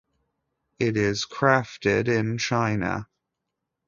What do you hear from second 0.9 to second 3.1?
is crafted in China.